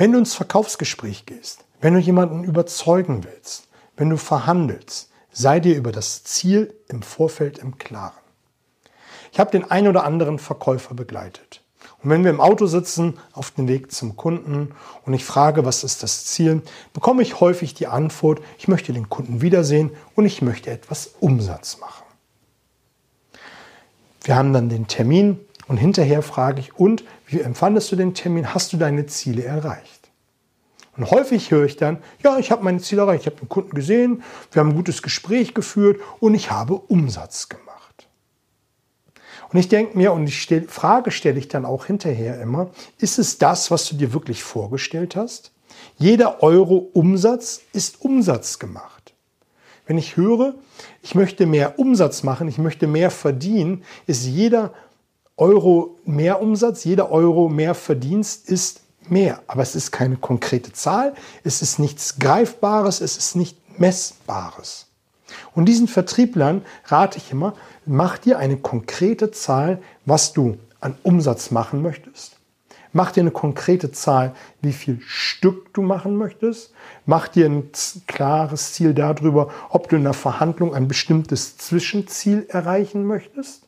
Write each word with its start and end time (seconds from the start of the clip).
Wenn 0.00 0.12
du 0.12 0.18
ins 0.18 0.32
Verkaufsgespräch 0.32 1.26
gehst, 1.26 1.66
wenn 1.82 1.92
du 1.92 2.00
jemanden 2.00 2.42
überzeugen 2.42 3.22
willst, 3.22 3.68
wenn 3.98 4.08
du 4.08 4.16
verhandelst, 4.16 5.10
sei 5.30 5.60
dir 5.60 5.76
über 5.76 5.92
das 5.92 6.24
Ziel 6.24 6.72
im 6.88 7.02
Vorfeld 7.02 7.58
im 7.58 7.76
Klaren. 7.76 8.16
Ich 9.30 9.38
habe 9.38 9.50
den 9.50 9.70
einen 9.70 9.88
oder 9.88 10.04
anderen 10.04 10.38
Verkäufer 10.38 10.94
begleitet. 10.94 11.60
Und 12.02 12.08
wenn 12.08 12.24
wir 12.24 12.30
im 12.30 12.40
Auto 12.40 12.64
sitzen, 12.64 13.18
auf 13.32 13.50
dem 13.50 13.68
Weg 13.68 13.92
zum 13.92 14.16
Kunden 14.16 14.74
und 15.04 15.12
ich 15.12 15.26
frage, 15.26 15.66
was 15.66 15.84
ist 15.84 16.02
das 16.02 16.24
Ziel, 16.24 16.62
bekomme 16.94 17.20
ich 17.20 17.40
häufig 17.40 17.74
die 17.74 17.86
Antwort, 17.86 18.40
ich 18.56 18.68
möchte 18.68 18.94
den 18.94 19.10
Kunden 19.10 19.42
wiedersehen 19.42 19.90
und 20.14 20.24
ich 20.24 20.40
möchte 20.40 20.70
etwas 20.70 21.10
Umsatz 21.20 21.76
machen. 21.76 22.04
Wir 24.22 24.34
haben 24.34 24.54
dann 24.54 24.70
den 24.70 24.86
Termin 24.86 25.40
und 25.70 25.76
hinterher 25.76 26.22
frage 26.22 26.58
ich, 26.58 26.74
und 26.74 27.04
wie 27.28 27.40
empfandest 27.40 27.92
du 27.92 27.96
den 27.96 28.12
Termin? 28.12 28.52
Hast 28.52 28.72
du 28.72 28.76
deine 28.76 29.06
Ziele 29.06 29.44
erreicht? 29.44 30.10
Und 30.96 31.12
häufig 31.12 31.52
höre 31.52 31.64
ich 31.64 31.76
dann, 31.76 31.98
ja, 32.24 32.38
ich 32.38 32.50
habe 32.50 32.64
meine 32.64 32.80
Ziele 32.80 33.02
erreicht, 33.02 33.20
ich 33.20 33.26
habe 33.28 33.36
den 33.36 33.48
Kunden 33.48 33.70
gesehen, 33.70 34.24
wir 34.50 34.58
haben 34.58 34.70
ein 34.70 34.74
gutes 34.74 35.00
Gespräch 35.00 35.54
geführt 35.54 36.00
und 36.18 36.34
ich 36.34 36.50
habe 36.50 36.74
Umsatz 36.74 37.48
gemacht. 37.48 38.08
Und 39.52 39.60
ich 39.60 39.68
denke 39.68 39.96
mir, 39.96 40.12
und 40.12 40.26
die 40.26 40.32
stell, 40.32 40.66
Frage 40.66 41.12
stelle 41.12 41.38
ich 41.38 41.46
dann 41.46 41.64
auch 41.64 41.84
hinterher 41.84 42.40
immer, 42.40 42.70
ist 42.98 43.20
es 43.20 43.38
das, 43.38 43.70
was 43.70 43.88
du 43.88 43.94
dir 43.94 44.12
wirklich 44.12 44.42
vorgestellt 44.42 45.14
hast? 45.14 45.52
Jeder 45.98 46.42
Euro 46.42 46.90
Umsatz 46.94 47.60
ist 47.72 48.00
Umsatz 48.00 48.58
gemacht. 48.58 49.14
Wenn 49.86 49.98
ich 49.98 50.16
höre, 50.16 50.56
ich 51.00 51.14
möchte 51.14 51.46
mehr 51.46 51.78
Umsatz 51.78 52.24
machen, 52.24 52.48
ich 52.48 52.58
möchte 52.58 52.88
mehr 52.88 53.12
verdienen, 53.12 53.84
ist 54.08 54.26
jeder 54.26 54.74
Euro 55.40 55.96
mehr 56.04 56.42
Umsatz, 56.42 56.84
jeder 56.84 57.10
Euro 57.10 57.48
mehr 57.48 57.74
Verdienst 57.74 58.48
ist 58.48 58.82
mehr. 59.08 59.40
Aber 59.46 59.62
es 59.62 59.74
ist 59.74 59.90
keine 59.90 60.16
konkrete 60.16 60.72
Zahl, 60.72 61.14
es 61.44 61.62
ist 61.62 61.78
nichts 61.78 62.18
Greifbares, 62.18 63.00
es 63.00 63.16
ist 63.16 63.36
nicht 63.36 63.56
Messbares. 63.78 64.86
Und 65.54 65.66
diesen 65.66 65.88
Vertrieblern 65.88 66.62
rate 66.86 67.18
ich 67.18 67.32
immer, 67.32 67.54
mach 67.86 68.18
dir 68.18 68.38
eine 68.38 68.58
konkrete 68.58 69.30
Zahl, 69.30 69.80
was 70.04 70.32
du 70.32 70.58
an 70.80 70.96
Umsatz 71.02 71.50
machen 71.50 71.82
möchtest. 71.82 72.36
Mach 72.92 73.12
dir 73.12 73.20
eine 73.20 73.30
konkrete 73.30 73.92
Zahl, 73.92 74.34
wie 74.60 74.72
viel 74.72 75.00
Stück 75.06 75.72
du 75.74 75.82
machen 75.82 76.16
möchtest. 76.16 76.72
Mach 77.06 77.28
dir 77.28 77.46
ein 77.46 77.70
klares 78.08 78.72
Ziel 78.72 78.94
darüber, 78.94 79.48
ob 79.68 79.88
du 79.88 79.96
in 79.96 80.04
der 80.04 80.12
Verhandlung 80.12 80.74
ein 80.74 80.88
bestimmtes 80.88 81.56
Zwischenziel 81.56 82.46
erreichen 82.48 83.06
möchtest. 83.06 83.62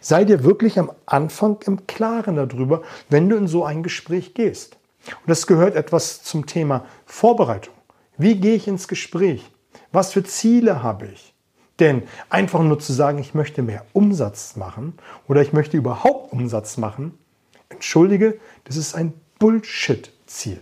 Sei 0.00 0.24
dir 0.24 0.44
wirklich 0.44 0.78
am 0.78 0.90
Anfang 1.06 1.58
im 1.66 1.86
Klaren 1.86 2.36
darüber, 2.36 2.82
wenn 3.08 3.28
du 3.28 3.36
in 3.36 3.48
so 3.48 3.64
ein 3.64 3.82
Gespräch 3.82 4.34
gehst. 4.34 4.76
Und 5.06 5.28
das 5.28 5.46
gehört 5.46 5.76
etwas 5.76 6.22
zum 6.22 6.46
Thema 6.46 6.84
Vorbereitung. 7.06 7.74
Wie 8.16 8.36
gehe 8.36 8.54
ich 8.54 8.68
ins 8.68 8.88
Gespräch? 8.88 9.50
Was 9.92 10.12
für 10.12 10.22
Ziele 10.22 10.82
habe 10.82 11.06
ich? 11.06 11.34
Denn 11.80 12.04
einfach 12.30 12.62
nur 12.62 12.78
zu 12.78 12.92
sagen, 12.92 13.18
ich 13.18 13.34
möchte 13.34 13.62
mehr 13.62 13.84
Umsatz 13.92 14.56
machen 14.56 14.94
oder 15.26 15.42
ich 15.42 15.52
möchte 15.52 15.76
überhaupt 15.76 16.32
Umsatz 16.32 16.76
machen, 16.76 17.18
entschuldige, 17.68 18.38
das 18.64 18.76
ist 18.76 18.94
ein 18.94 19.12
Bullshit-Ziel. 19.40 20.60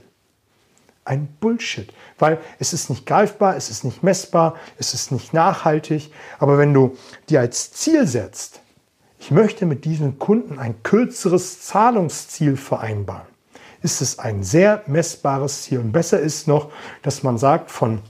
Ein 1.04 1.26
Bullshit, 1.40 1.92
weil 2.18 2.38
es 2.60 2.72
ist 2.72 2.88
nicht 2.88 3.06
greifbar, 3.06 3.56
es 3.56 3.70
ist 3.70 3.84
nicht 3.84 4.02
messbar, 4.02 4.54
es 4.78 4.94
ist 4.94 5.10
nicht 5.10 5.34
nachhaltig. 5.34 6.12
Aber 6.38 6.58
wenn 6.58 6.72
du 6.72 6.96
dir 7.28 7.40
als 7.40 7.72
Ziel 7.72 8.06
setzt, 8.06 8.61
ich 9.22 9.30
möchte 9.30 9.66
mit 9.66 9.84
diesem 9.84 10.18
Kunden 10.18 10.58
ein 10.58 10.82
kürzeres 10.82 11.60
Zahlungsziel 11.60 12.56
vereinbaren, 12.56 13.28
ist 13.80 14.00
es 14.00 14.18
ein 14.18 14.42
sehr 14.42 14.82
messbares 14.88 15.62
Ziel. 15.62 15.78
Und 15.78 15.92
besser 15.92 16.18
ist 16.18 16.48
noch, 16.48 16.72
dass 17.02 17.22
man 17.22 17.38
sagt, 17.38 17.70
von 17.70 18.00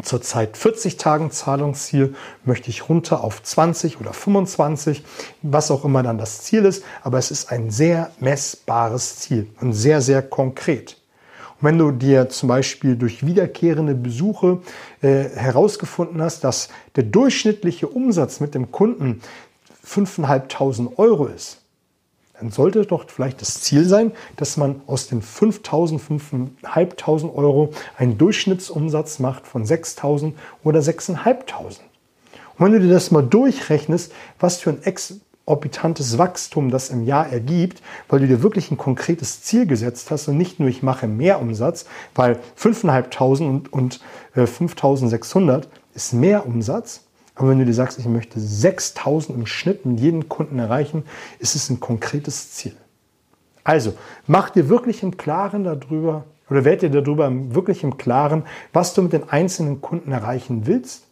zurzeit 0.00 0.56
40 0.56 0.96
Tagen 0.96 1.32
Zahlungsziel 1.32 2.14
möchte 2.44 2.70
ich 2.70 2.88
runter 2.88 3.24
auf 3.24 3.42
20 3.42 4.00
oder 4.00 4.12
25, 4.12 5.02
was 5.42 5.72
auch 5.72 5.84
immer 5.84 6.04
dann 6.04 6.18
das 6.18 6.42
Ziel 6.42 6.64
ist, 6.66 6.84
aber 7.02 7.18
es 7.18 7.32
ist 7.32 7.50
ein 7.50 7.72
sehr 7.72 8.12
messbares 8.20 9.16
Ziel 9.16 9.48
und 9.60 9.72
sehr, 9.72 10.00
sehr 10.00 10.22
konkret. 10.22 10.98
Und 11.60 11.66
wenn 11.66 11.78
du 11.78 11.90
dir 11.90 12.28
zum 12.28 12.48
Beispiel 12.48 12.94
durch 12.94 13.26
wiederkehrende 13.26 13.96
Besuche 13.96 14.62
äh, 15.02 15.24
herausgefunden 15.34 16.22
hast, 16.22 16.44
dass 16.44 16.68
der 16.94 17.02
durchschnittliche 17.02 17.88
Umsatz 17.88 18.38
mit 18.38 18.54
dem 18.54 18.70
Kunden 18.70 19.20
5.500 19.88 20.98
Euro 20.98 21.26
ist, 21.26 21.62
dann 22.38 22.50
sollte 22.50 22.86
doch 22.86 23.06
vielleicht 23.08 23.40
das 23.40 23.60
Ziel 23.62 23.84
sein, 23.84 24.12
dass 24.36 24.56
man 24.56 24.80
aus 24.86 25.08
den 25.08 25.22
5.000, 25.22 26.00
5.500 26.62 27.34
Euro 27.34 27.70
einen 27.96 28.16
Durchschnittsumsatz 28.16 29.18
macht 29.18 29.46
von 29.46 29.64
6.000 29.64 30.34
oder 30.62 30.80
6.500. 30.80 31.80
Und 32.58 32.64
wenn 32.64 32.72
du 32.72 32.80
dir 32.80 32.92
das 32.92 33.10
mal 33.10 33.22
durchrechnest, 33.22 34.12
was 34.38 34.58
für 34.58 34.70
ein 34.70 34.82
exorbitantes 34.84 36.18
Wachstum 36.18 36.70
das 36.70 36.90
im 36.90 37.04
Jahr 37.04 37.28
ergibt, 37.28 37.82
weil 38.08 38.20
du 38.20 38.28
dir 38.28 38.42
wirklich 38.42 38.70
ein 38.70 38.78
konkretes 38.78 39.42
Ziel 39.42 39.66
gesetzt 39.66 40.10
hast 40.12 40.28
und 40.28 40.36
nicht 40.36 40.60
nur 40.60 40.68
ich 40.68 40.82
mache 40.82 41.08
mehr 41.08 41.40
Umsatz, 41.40 41.86
weil 42.14 42.38
5.500 42.56 43.42
und, 43.42 43.72
und 43.72 44.00
äh, 44.36 44.42
5.600 44.42 45.64
ist 45.94 46.12
mehr 46.12 46.46
Umsatz, 46.46 47.07
aber 47.38 47.50
wenn 47.50 47.60
du 47.60 47.64
dir 47.64 47.74
sagst, 47.74 48.00
ich 48.00 48.06
möchte 48.06 48.40
6000 48.40 49.38
im 49.38 49.46
Schnitt 49.46 49.86
mit 49.86 50.00
jedem 50.00 50.28
Kunden 50.28 50.58
erreichen, 50.58 51.04
ist 51.38 51.54
es 51.54 51.70
ein 51.70 51.78
konkretes 51.78 52.52
Ziel. 52.52 52.74
Also, 53.62 53.94
mach 54.26 54.50
dir 54.50 54.68
wirklich 54.68 55.04
im 55.04 55.16
Klaren 55.16 55.62
darüber 55.62 56.24
oder 56.50 56.64
werd 56.64 56.82
dir 56.82 56.90
darüber 56.90 57.30
wirklich 57.54 57.84
im 57.84 57.96
Klaren, 57.96 58.42
was 58.72 58.92
du 58.94 59.02
mit 59.02 59.12
den 59.12 59.28
einzelnen 59.28 59.80
Kunden 59.80 60.10
erreichen 60.10 60.66
willst 60.66 61.04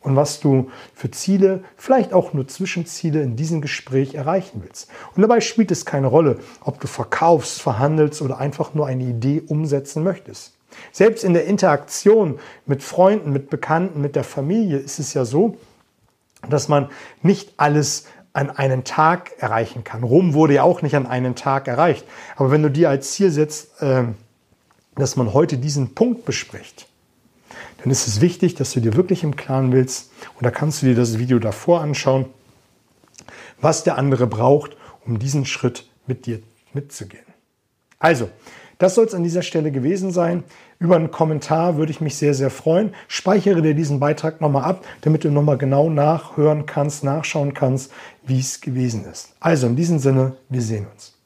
und 0.00 0.16
was 0.16 0.40
du 0.40 0.70
für 0.92 1.12
Ziele, 1.12 1.62
vielleicht 1.76 2.12
auch 2.12 2.32
nur 2.32 2.48
Zwischenziele 2.48 3.22
in 3.22 3.36
diesem 3.36 3.60
Gespräch 3.60 4.14
erreichen 4.14 4.62
willst. 4.64 4.90
Und 5.14 5.22
dabei 5.22 5.40
spielt 5.40 5.70
es 5.70 5.84
keine 5.84 6.08
Rolle, 6.08 6.40
ob 6.62 6.80
du 6.80 6.88
verkaufst, 6.88 7.62
verhandelst 7.62 8.22
oder 8.22 8.38
einfach 8.38 8.74
nur 8.74 8.88
eine 8.88 9.04
Idee 9.04 9.42
umsetzen 9.46 10.02
möchtest. 10.02 10.54
Selbst 10.92 11.24
in 11.24 11.34
der 11.34 11.46
Interaktion 11.46 12.38
mit 12.66 12.82
Freunden, 12.82 13.32
mit 13.32 13.50
Bekannten, 13.50 14.00
mit 14.00 14.16
der 14.16 14.24
Familie 14.24 14.78
ist 14.78 14.98
es 14.98 15.14
ja 15.14 15.24
so, 15.24 15.56
dass 16.48 16.68
man 16.68 16.88
nicht 17.22 17.52
alles 17.56 18.06
an 18.32 18.50
einen 18.50 18.84
Tag 18.84 19.32
erreichen 19.38 19.84
kann. 19.84 20.04
Rom 20.04 20.34
wurde 20.34 20.54
ja 20.54 20.62
auch 20.62 20.82
nicht 20.82 20.94
an 20.94 21.06
einen 21.06 21.34
Tag 21.34 21.68
erreicht. 21.68 22.06
Aber 22.36 22.50
wenn 22.50 22.62
du 22.62 22.70
dir 22.70 22.88
als 22.88 23.12
Ziel 23.12 23.30
setzt, 23.30 23.70
ähm, 23.80 24.14
dass 24.94 25.16
man 25.16 25.32
heute 25.32 25.58
diesen 25.58 25.94
Punkt 25.94 26.24
bespricht, 26.24 26.86
dann 27.78 27.90
ist 27.90 28.06
es 28.06 28.20
wichtig, 28.20 28.54
dass 28.54 28.72
du 28.72 28.80
dir 28.80 28.94
wirklich 28.94 29.22
im 29.24 29.36
Klaren 29.36 29.72
willst, 29.72 30.10
und 30.36 30.44
da 30.44 30.50
kannst 30.50 30.82
du 30.82 30.86
dir 30.86 30.94
das 30.94 31.18
Video 31.18 31.38
davor 31.38 31.80
anschauen, 31.80 32.26
was 33.60 33.84
der 33.84 33.98
andere 33.98 34.26
braucht, 34.26 34.76
um 35.04 35.18
diesen 35.18 35.46
Schritt 35.46 35.88
mit 36.06 36.26
dir 36.26 36.40
mitzugehen. 36.72 37.24
Also, 37.98 38.30
das 38.80 38.94
soll 38.94 39.04
es 39.04 39.14
an 39.14 39.22
dieser 39.22 39.42
Stelle 39.42 39.70
gewesen 39.70 40.10
sein. 40.10 40.42
Über 40.78 40.96
einen 40.96 41.10
Kommentar 41.10 41.76
würde 41.76 41.92
ich 41.92 42.00
mich 42.00 42.16
sehr, 42.16 42.32
sehr 42.32 42.48
freuen. 42.48 42.94
Speichere 43.08 43.60
dir 43.60 43.74
diesen 43.74 44.00
Beitrag 44.00 44.40
nochmal 44.40 44.64
ab, 44.64 44.86
damit 45.02 45.22
du 45.22 45.30
nochmal 45.30 45.58
genau 45.58 45.90
nachhören 45.90 46.64
kannst, 46.64 47.04
nachschauen 47.04 47.52
kannst, 47.52 47.92
wie 48.24 48.40
es 48.40 48.62
gewesen 48.62 49.04
ist. 49.04 49.34
Also 49.38 49.66
in 49.66 49.76
diesem 49.76 49.98
Sinne, 49.98 50.36
wir 50.48 50.62
sehen 50.62 50.86
uns. 50.92 51.19